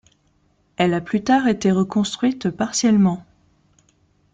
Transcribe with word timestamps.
Elle 0.77 0.95
a 0.95 0.99
plus 1.01 1.23
tard 1.23 1.47
été 1.47 1.69
reconstruite 1.71 2.49
partiellement. 2.49 3.23